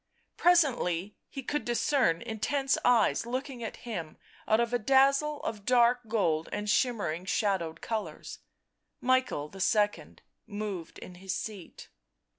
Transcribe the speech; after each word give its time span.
Presently 0.35 1.15
he 1.29 1.43
could 1.43 1.63
discern 1.63 2.23
intense 2.23 2.75
eyes 2.83 3.27
looking 3.27 3.61
at 3.63 3.85
him 3.85 4.17
out 4.47 4.59
of 4.59 4.73
a 4.73 4.79
dazzle 4.79 5.43
of 5.43 5.63
dark 5.63 6.07
gold 6.07 6.49
and 6.51 6.67
shimmering 6.67 7.23
shadowed 7.25 7.81
colours. 7.81 8.39
Michael 8.99 9.53
II. 9.53 10.15
moved 10.47 10.97
in 10.97 11.15
his 11.21 11.35
seat. 11.35 11.89